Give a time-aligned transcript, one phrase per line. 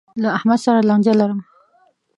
[0.21, 1.39] له احمد سره لانجه لرم.